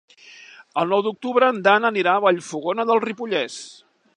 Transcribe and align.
El 0.83 0.87
nou 0.93 1.03
d'octubre 1.07 1.49
en 1.53 1.59
Dan 1.67 1.85
anirà 1.91 2.15
a 2.21 2.25
Vallfogona 2.27 2.87
de 2.93 2.97
Ripollès. 3.05 3.61